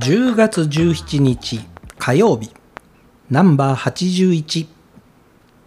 [0.00, 1.60] 10月17日
[1.98, 2.50] 火曜日
[3.28, 4.66] ナンバー81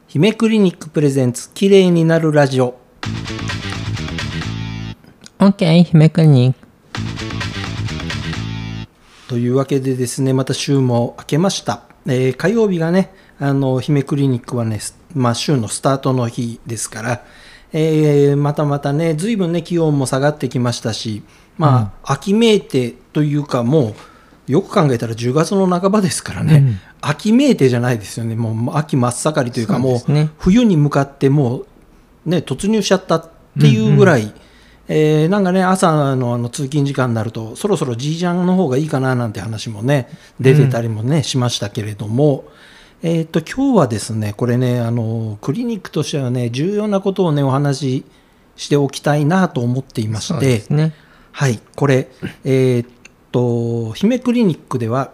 [0.07, 2.79] 姫クリニックプレゼンツ綺麗になるラジオ。
[5.37, 6.59] OK 姫クリニック。
[9.29, 17.23] というわけでですねまた週も明けました、えー火曜日がねあの姫クリニックはね、すまあ、週のスタートの日ですから、
[17.71, 21.21] えーまたまたね随分ね気温も下がってきましたし
[21.59, 23.95] まあ、秋めいてというかもう
[24.47, 26.79] よく考えたら10月の半ばですからね、うん。
[27.01, 28.35] 秋めいてじゃないですよね。
[28.35, 31.67] もう秋真っ盛りというかもう冬に向かってもう
[32.25, 33.29] ね突入しちゃったっ
[33.59, 34.33] ていうぐらい、
[34.87, 40.09] えーなんかね朝のあの通勤時間になるとそろそろじいちゃんの方がいいかななんて話もね
[40.41, 42.43] 出てたりもね、しましたけれども、
[43.01, 48.05] えー、と今日はですねこれねあのクリニックとしてはね重要なことをねお話し
[48.55, 50.63] しておきたいなと思っていまして。
[50.73, 50.93] ね。
[51.31, 51.59] はい。
[51.75, 52.09] これ
[52.43, 52.87] えーっ
[53.33, 55.11] と姫クリニックでは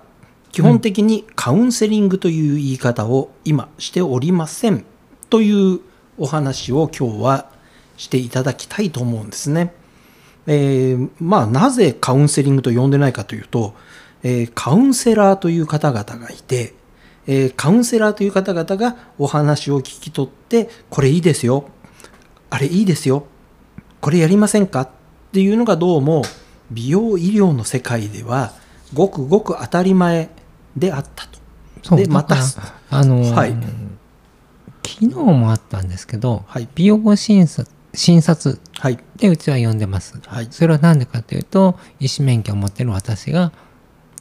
[0.51, 4.85] 基本的にカウンセリングという言い方を今しておりません
[5.29, 5.79] という
[6.17, 7.49] お話を今日は
[7.97, 9.73] していただきたいと思うんですね。
[10.47, 13.73] えーまあなぜカウンセリングと呼んでないかというと、
[14.23, 16.73] えーカウンセラーという方々がいて、
[17.27, 21.69] えーカウンセラーという方々がお話を聞き取ってこれいいですよ。
[22.49, 23.25] あれいいですよ。
[24.01, 24.81] これやりませんか？
[24.81, 24.89] っ
[25.31, 26.23] ていうのがどうも
[26.71, 28.53] 美容医療の世界では
[28.93, 30.29] ごくごく当たり前
[30.75, 31.39] であったと。
[31.83, 32.35] そうでまた
[32.89, 33.55] あのーはい。
[34.85, 36.67] 昨日もあったんですけど、はい。
[36.75, 38.99] 美容診察診察はい。
[39.15, 40.47] でうちは呼んでます、はい。
[40.51, 43.51] それは何でかというと医師免許を持ってる私が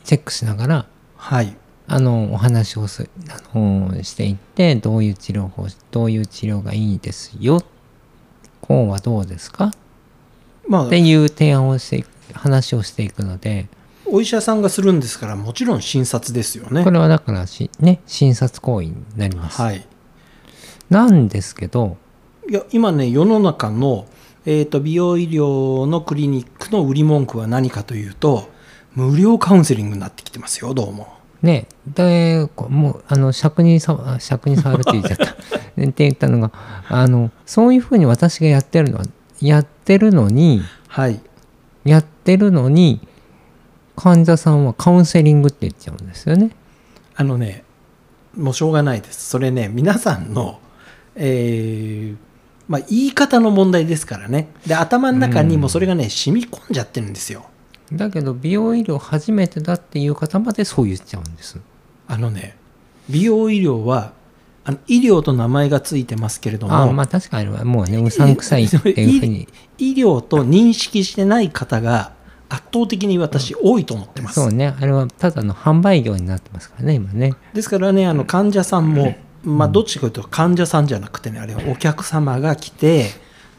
[0.05, 1.57] チェックしながらはい。
[1.91, 7.63] あのお話をすあのしていってどういう治療法どういう治療がいいですよ
[8.61, 9.73] こうはどうですか？
[10.69, 10.87] まあ。
[10.87, 13.69] っていう提案をしていく話をしていくので
[14.07, 16.91] お医者さんがするんですからもちろん診察ですよねこ。
[16.91, 19.87] れはだからし、ね、診察行為になります、はい
[20.91, 21.97] なんですけど
[22.49, 24.07] いや今ね世の中の、
[24.47, 28.49] えー、と美容医療のクリニックの売り文句は何かというと
[28.95, 31.19] 無料カウンセリングになってきてますよどうも。
[31.41, 36.51] ねでこもうあの尺にさあ尺に触るって言っちゃった って言ったのが
[36.89, 39.05] あのそういうふうに私がやってるのは
[39.41, 41.21] やってるのにはい
[41.85, 43.01] やってるのに
[43.97, 46.51] 患者さんはカウンセリングって言っちゃうんですよね。
[47.17, 47.65] あのね
[48.37, 50.61] もうしょうがないですそれね皆さんの、
[51.17, 52.17] えー
[52.69, 57.47] まあ、言い方の問題ですからねで頭の中にもそれがね染み込んじゃってるんですよ。
[57.93, 61.59] だけど美容医療初めてだっていう方までそう言っちゃうんです。
[62.07, 62.57] あのね
[63.09, 64.13] 美容医療は
[64.65, 72.13] あの医療と名前がついてますけれどもああまあ確かにもうねうさんくさいっていうふうに医療と認識してない方が
[72.49, 74.41] 圧倒的に私多いと思ってます。
[74.41, 77.35] そうねあれはただの販売業になってますからね今ね。
[77.53, 79.15] ですからねあの患者さんも、
[79.45, 83.11] まあ、どっちかというと患者さんじゃなくてねあれはお客様が来て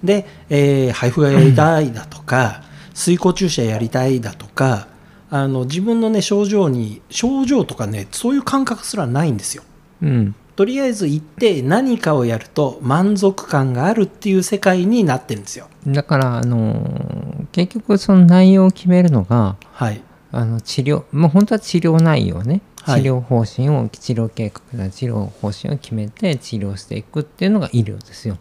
[0.04, 2.64] で、えー配布がやりたいだとか
[2.94, 4.88] 水耕注射やりたいだとか
[5.30, 9.64] あの自分のね症状に症状とかねそういう感覚すらないんですよ。
[10.02, 15.70] うんとりあえず行って何かをやると満足感があるっていう世界になってるんですよ。
[15.88, 20.02] だだからあのー結局その内容を決めるのがはい、
[20.32, 23.02] あの治療もう本当は治療内容ね、はい。
[23.04, 28.38] 治療方針を治療計画や治療方針を決めて治療していくっていうのが医療ですよ。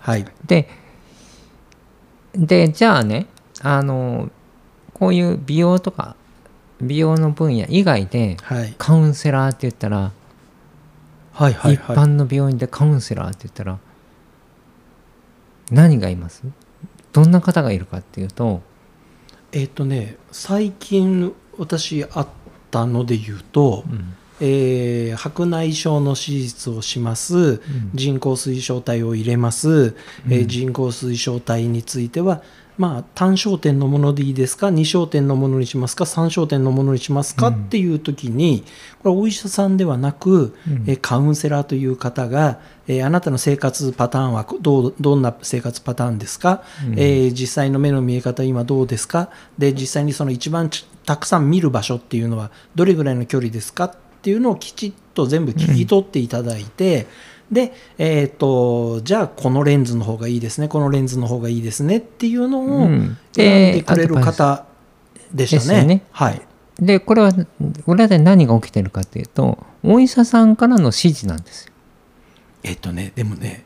[0.00, 0.68] はい、で
[2.34, 3.26] でじゃあね
[3.62, 4.30] あの
[4.94, 6.16] こういう美容とか
[6.80, 10.12] 美容の分野以外ではい、カウンセラーって言ったら、
[11.32, 11.96] はい、はい、一はい。
[11.96, 13.78] 般の病院でカウンセラーって言ったら
[15.70, 16.42] 何がいます？
[17.12, 18.62] どんな方がいるかっていうと
[19.52, 22.28] えっ、とね最近私あっ
[22.70, 24.14] たので言うと、うん。
[24.40, 27.60] えー白内障の手術をします、
[27.94, 29.94] 人工水晶体を入れます、
[30.28, 32.42] えー人工水晶体については、
[32.80, 38.64] まあ、単焦点のものでいいですか？2焦点のものにしますか？3焦点のものにしますか、っていう時に
[39.02, 40.56] これお医者さんではなく、
[40.86, 46.62] えーカウンセラーという方が、えーあなたの生活パターンはどうどんな生活パターンですか、
[46.96, 49.28] えー実際の目の見え方今どうですか？
[49.58, 53.84] で実際にその一番ちたくさん見る場所っていうのはどれぐらいの距離ですか？
[53.84, 57.06] っていうのをきちっと全部聞き取っていただいて、
[57.50, 64.66] で、えー、とじゃあこのレンズの方がいいですねこのレンズの方がいいですねっていうのをうん選んでくれる方
[65.32, 65.60] でしたね。
[65.60, 66.42] ですよねはい、
[66.78, 67.32] でこれは
[67.86, 71.72] 裏で何が起きてるかっていうとお医者さんからの指示なんですよ。
[72.62, 73.64] えっ、とねでもね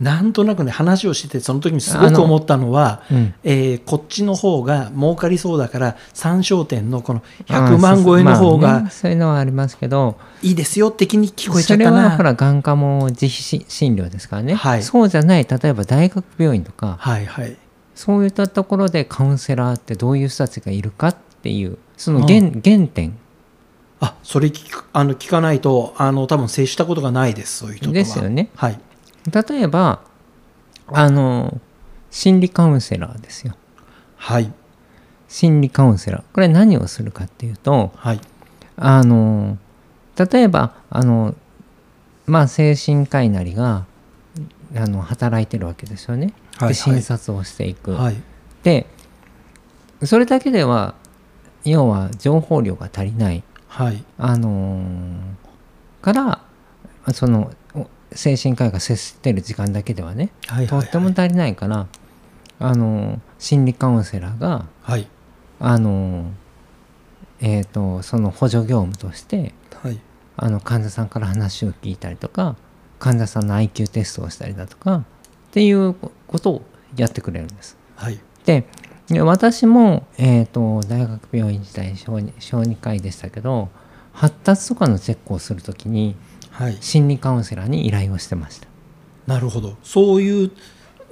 [0.00, 3.34] なんとなくね話をしててその時にすごく思ったのはうん。
[3.44, 10.16] えーこっちの方が儲かりそうだから参照点のこの100万超えの方がそういうのはありますけど。
[10.42, 12.10] いいですよ的に聞こえちゃそれったな。
[12.10, 14.82] はほら眼科も自費し診療ですからね、はい。
[14.82, 17.56] そうじゃない例えば大学病院とかはいはい。
[17.94, 23.18] そういったところでカウンセラーってどういう人たちがいるかっていうその原,、原点。
[24.00, 27.94] あそれ聞くあの聞かないとあの多分接したことがないですそういう人とは。
[27.94, 28.48] ですよね。
[28.56, 28.80] はい
[29.30, 30.00] 例えば
[30.88, 31.60] あの
[32.10, 33.54] 心理カウンセラーですよ。
[34.16, 34.52] はい。
[35.28, 36.22] 心理カウンセラー。
[36.32, 38.20] これ何をするかっていうとはい。
[38.76, 39.58] あの
[40.16, 41.34] 例えばあの
[42.26, 43.86] まあ精神科医なりが
[44.74, 46.32] あの働いてるわけですよね。
[46.56, 47.92] はいで診察をしていく。
[47.92, 48.16] はい。
[48.62, 48.86] で
[50.04, 50.94] それだけでは
[51.64, 54.04] 要は情報量が足りない、はい。
[54.18, 55.42] あのー
[56.02, 56.42] から
[57.12, 61.86] そのお精神科医が接してる時間だけではねはいとっても足りないから、
[62.58, 65.08] あのー心理カウンセラーがはい。
[65.58, 66.30] あのー
[67.40, 69.98] えー、とその補助業務としてはい。
[70.36, 72.56] あの患者さんから話を聞いたりとか
[73.00, 75.04] 患者さんの IQ テストをしたりだとかっ
[75.50, 76.62] ていうことを
[76.96, 77.76] やってくれるんです。
[77.96, 78.20] はい。
[78.44, 78.64] で
[79.08, 83.70] で私も、えー、と大学病院時代小児小児科医でしたけど
[84.12, 86.31] 発達とかのチェックをするときにはい
[86.80, 88.68] 心理カウンセラーに依頼をしてました。
[89.26, 90.50] なるほどそういう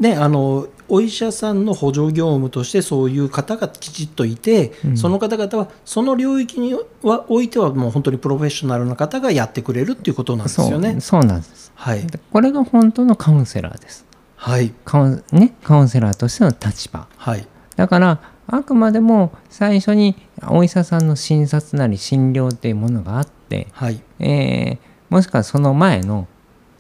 [0.00, 11.00] ねあのお医者さんの補助業務としてそういう方がきちっといて、うんその方々はその領域にはおいてはもう本当にプロフェッショナルな方がやってくれるっていうことなんですよね。
[11.00, 11.70] そうなんです。
[11.74, 14.04] はいでこれが本当のカウンセラーです。
[14.36, 17.06] はいカウン,、ね、カウンセラーとしての立場。
[17.16, 17.46] はい
[17.76, 20.16] だからあくまでも最初に
[20.48, 24.78] お医者さんの診察なり診療っていうものがあって、えはいー
[25.10, 26.26] もしくはその前の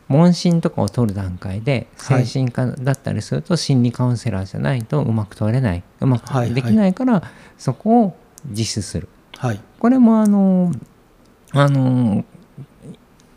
[0.08, 2.26] 問診とかを取る段階ではい。
[2.26, 5.82] 精神科だったりすると心理カウンセラーじゃないとうまく取れない。
[6.00, 7.22] うまはいくできないから
[7.58, 9.08] そこを実施する。
[9.36, 9.60] はい。
[9.78, 10.72] これもあの
[11.52, 12.24] あの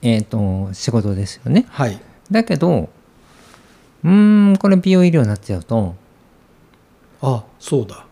[0.01, 1.65] えっ、と仕事ですよね。
[1.69, 1.99] はい。
[2.31, 2.89] だけど
[4.03, 5.95] うーんこれ美容医療になっちゃうと
[7.21, 8.05] あそうだ。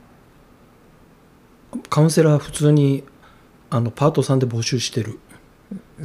[1.90, 3.04] カウンセラー普通に
[3.70, 5.20] あのパートさんで募集してる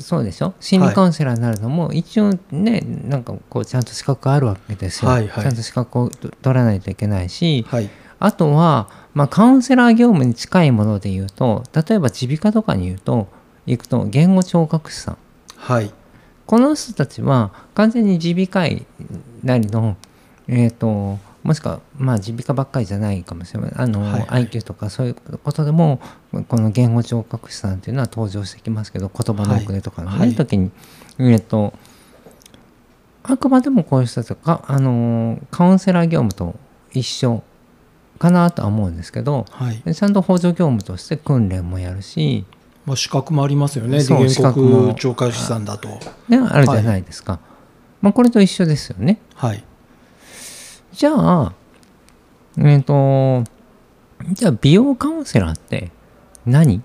[0.01, 0.55] そうでしょ？
[0.61, 5.45] 心理カウンセラーになるのも一応ねなんかこうちゃんと資格があるわけですよ、はいはい。
[5.45, 7.91] ちゃんと資格を取らないといけないしはい。
[8.19, 13.29] あとは、まあ、カウンセラー業務に近いもので言うと例えば耳鼻科とかに言うと
[13.67, 15.19] 行くと言語聴覚士さん。
[15.57, 15.93] はい。
[16.47, 18.87] この人たちは完全に耳鼻科医
[19.43, 19.97] なりの
[20.49, 24.47] えっ、ともしくはまあ耳鼻科ばっかりじゃないかもしれないあの、はいはい。
[24.47, 26.01] IQ とかそういうことでも
[26.49, 30.29] この言語聴覚士さんっていうのは登場してきますけど言葉の遅れとかのね、はい。
[30.29, 30.73] はい時に
[31.21, 31.73] えっ、と
[33.23, 36.59] あくまでもこういう人たちがあのカウンセラー業務と
[36.93, 37.45] 一緒
[38.19, 42.45] かなとは思うんですけどはい、ちゃんと補助業務として訓練もやるし、
[42.85, 45.89] まあ、資格もありますよねそう原資格も告聴覚士さんだと。
[46.29, 47.39] ね、あるじゃないですか、
[48.01, 49.21] まあ、これと一緒ですよね。
[49.35, 49.63] はい
[50.97, 51.53] じゃあ、
[52.57, 53.45] えっ、と、
[54.33, 55.91] じゃあ美容カウンセラーって
[56.47, 56.81] 何？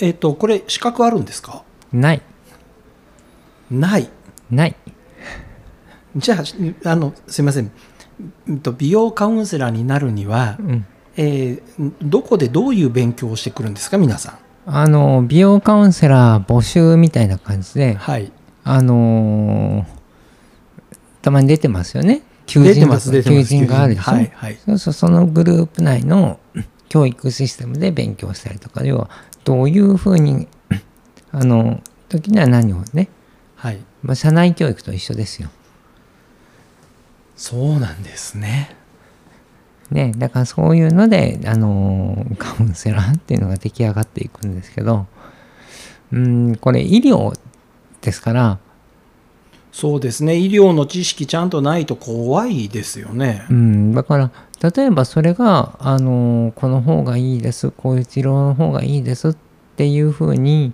[0.00, 1.62] えっ、とこれ資格あるんですか？
[1.92, 2.22] ない。
[3.70, 4.10] ない。
[4.50, 4.74] ない。
[6.16, 6.38] じゃ
[6.84, 7.70] ああのすいません。
[8.76, 10.86] 美容カウンセラーになるには、うん。
[11.16, 13.96] えーどこでどういう勉強をしてくるんですか？
[13.96, 14.38] 皆さん。
[14.66, 18.32] あの、美容カウンセラー募集みたいな感じで、はい。
[18.64, 19.97] あのー
[21.28, 22.22] たまに出てますよね。
[22.46, 22.88] 求人
[23.22, 24.12] 求人があるでしょ。
[24.12, 26.40] はいはいそうそう、そのグループ内の
[26.88, 29.10] 教育システムで勉強したりとか、要は
[29.44, 30.48] どういうふうに、
[31.30, 33.10] あの、時には何をね、
[33.56, 35.50] はいまあ、社内教育と一緒ですよ。
[37.36, 38.74] そうなんですね
[39.90, 45.06] ね、だからそういうので、あのーカウンセラーっていうのが出来上がっていくんですけど
[46.12, 47.38] うんこれ医療
[48.00, 48.58] ですから、
[49.80, 50.36] そうですね。
[50.36, 53.46] 医療の知識ちゃんとないと怖いですよね。
[53.48, 59.36] うん、だから例えばそれが、あのーこの方がいいですこういう治療の方がいいですっ
[59.76, 60.72] ていうふうに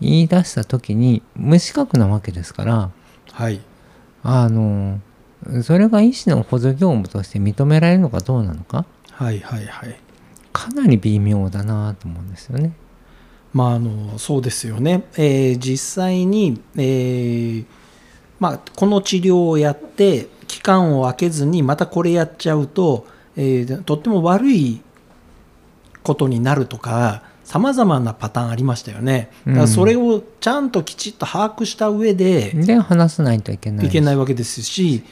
[0.00, 2.90] 言い出した時に無資格なわけですから、
[3.30, 3.60] はい。
[4.24, 9.96] あのーそれが医師の補助業務として認められるのかどうなのかはいはいはい。
[10.52, 12.72] かなり微妙だなと思うんですよね。
[13.52, 17.64] まああのそうですよね、えー実際に、えー
[18.40, 23.06] まあ、この治療をやって期間を空けずにまたこれやっちゃうと、
[23.36, 24.82] えーとっても悪い
[26.02, 29.30] ことになるとかさまざまなパターンありましたよね。
[29.46, 35.02] だからそれをちゃんときちっと把握した上で、で話さないといけないいけないわけですし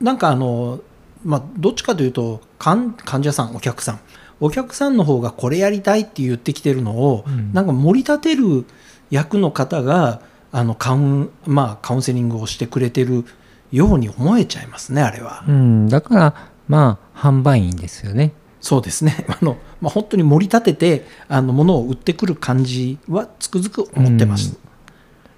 [0.00, 0.80] なんかあの、
[1.24, 4.00] まあ、どっちかというと患患者さんお客さん。
[4.40, 7.52] お客さんの方がこれやりたいって言ってきてるのを、うん。
[7.52, 8.64] なんか盛り立てる
[9.10, 10.20] 役の方が
[10.52, 13.24] あのカウン,、まあ、カウンセリングをしてくれてる
[13.72, 15.44] ように思えちゃいますねあれは。
[15.48, 16.34] うん、だから
[16.68, 18.32] まあ販売員ですよね。
[18.60, 24.56] そうですね あの、まあ、本当に盛り立ててあの物を売ってくる感じはつくづく思ってます。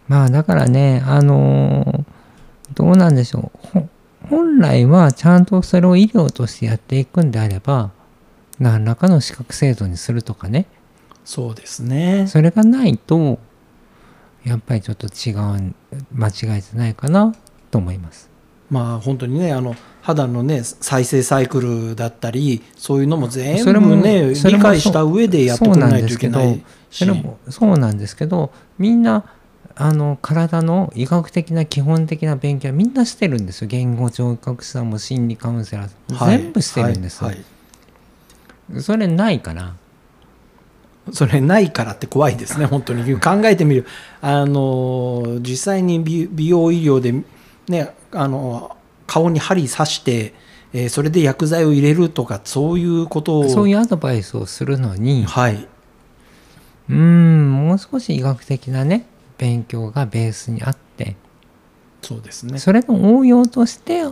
[0.09, 2.15] まあだからねあのー
[2.75, 3.89] どうなんでしょうほ
[4.29, 7.91] 本来はちゃんとそれを医療としてやっていくんであれば
[8.59, 10.67] 何らかの資格制度にするとかね
[11.25, 13.39] そうですねそれがないと
[14.45, 15.75] やっぱりちょっと違う
[16.13, 17.35] 間違いじゃないかな
[17.71, 18.31] と思います。
[18.71, 27.05] まあ本当にねあの肌のね再生サイクルだったりそういうのも全それも部ねそれも理解した上でやってくれないといけないし。
[27.05, 29.25] それもそうなんですけどみんな
[29.77, 33.69] あの体の医学的な基本的な勉強はみんなしてるんですよ。
[33.69, 36.19] 言語聴覚士さんも心理カウンセラーさんも。
[36.19, 36.39] はい。
[36.39, 37.37] 全部してるんですよ、はい。
[38.73, 38.83] はい。
[38.83, 39.75] それないから
[41.13, 43.21] それないからって怖いですね本当に。
[43.21, 43.87] 考えてみる。
[44.21, 47.13] あの実際に美美容医療で
[47.69, 50.35] ねあの顔に針刺して、
[50.73, 55.69] えーそれで薬剤を入れるとかそういうことをそういうアドバイスをするのにはい、
[56.89, 59.07] うーんもう少し医学的なね
[59.39, 61.17] 勉強がベースにあって
[62.03, 62.59] そうですね。
[62.59, 64.03] それの応用として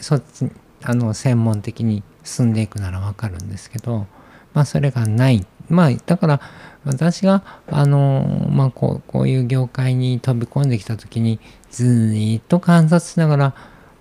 [0.00, 0.50] そっち
[0.82, 4.06] あの専門的に進んでいくならわかるんですけど
[4.52, 6.40] まあそれがないまあだから
[6.84, 11.40] 私があのまあこうこういう業界に飛び込んできた時に
[11.70, 13.54] ずーっと観察しながら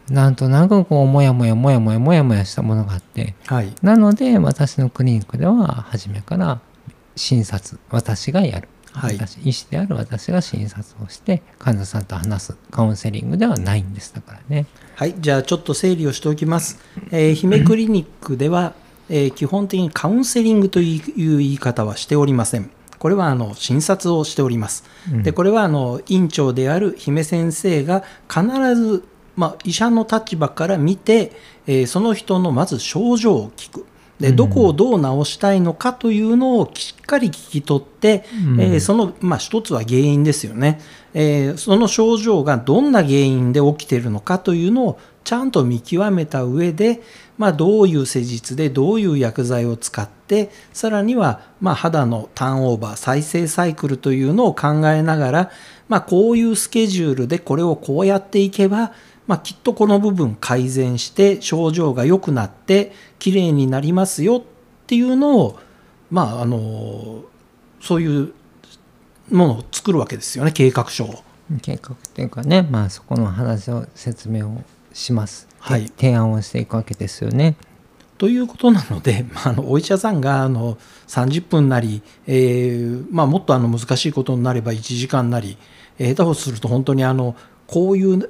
[0.10, 3.74] なんとなくこうもやもやもやもやもやもやしたものがあってはい。
[3.82, 6.60] なので私のクリニックでは初めから
[7.15, 9.17] 診察私がやる、はい。
[9.17, 14.13] 私医師である私が診察をして患者さんと話すカウンセリングではないんです。
[14.13, 14.65] だからね。
[14.96, 16.79] はい、じゃあちょっと整理をしておきます。
[17.12, 18.74] えー姫クリニックでは、
[19.10, 22.70] えー基本的にカウンセリングという言い方はしておりません。
[23.00, 24.86] これはあの診察をしております。
[25.12, 28.44] うんでこれはあの院長である姫先生が必
[28.76, 29.04] ず、
[29.36, 31.34] まあ、医者の立場から見て、
[31.68, 33.86] えーその人のまず症状を聞く。
[34.20, 34.36] でうん。
[34.36, 38.62] どこをどう治したいのかというのをしっかり聞き取って、うん。
[38.62, 40.82] えーその、まあ、一つは原因ですよね、
[41.13, 47.01] えーその症状がどんな原因で起きているのかというのをちゃんと見極めた上で、
[47.38, 55.51] まあ、どういう施術でどういう薬剤を使ってさらには、まあ、肌のターンオーバー再生サイクルというのを考えながら、
[55.88, 58.91] まあ、こういうスケジュールでこれをこうやっていけば、
[59.27, 64.44] まあ、きっとこの部分改善して症状が良くなって綺麗になりますよっ
[64.86, 65.60] ていうのを
[66.12, 67.24] まああの
[67.82, 68.34] そういう
[69.32, 71.24] ものを作るわけですよね計画書を。
[71.62, 74.63] 計画っていうかねまあそこの話を説明を
[74.94, 77.56] します、はい提案をしていくわけですよね。
[78.18, 80.77] ということなので、まあ、あのお医者さんがあの
[81.08, 85.58] 30分なり、えーまあ、もっとあの難しいことになれば1時間なり、
[85.98, 87.36] えー下手をすると本当にあの
[87.67, 88.29] こういう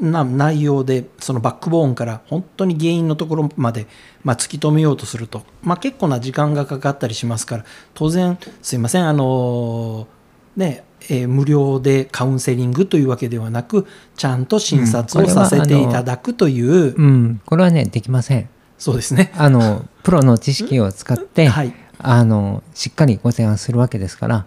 [0.00, 3.86] な内容でそのバックボーンから本当に原因のところまで、
[4.24, 10.08] まあ、突き止めようとすると、まあ、結構な時間がかかったりしますから当然すいませんあの
[10.56, 18.48] ねえー無料でカウンセリングというわけではなくちゃんと診察をさせていただくという、うんこれはねできません。
[18.76, 19.32] そうですね。
[19.36, 24.46] あのプロの知識を使って、はい、あのしっかりご提案するわけですから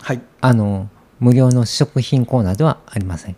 [0.00, 0.88] はいあの
[1.20, 3.36] 無料の試食品コーナーではありません。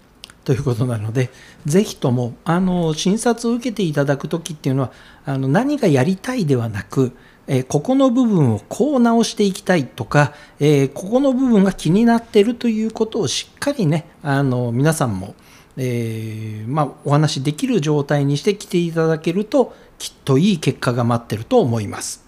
[0.50, 1.30] ということなので、
[1.64, 4.92] ぜひともあの診察を受けていただくときっていうのは
[5.25, 7.12] あの何がやりたいではなく、
[7.47, 15.37] えーここの部分をこう直していきたいとか、えーここの部分が気になってるということをしっかりねあの皆さんも、
[15.76, 22.25] えーまあ、お話しできる状態にして来ていただけるときっといい結果が待ってると思います。